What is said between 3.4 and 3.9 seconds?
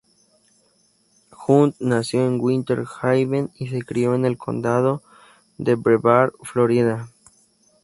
y se